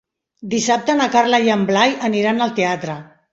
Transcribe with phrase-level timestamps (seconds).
[0.53, 2.99] Dissabte na Carla i en Blai aniran al teatre.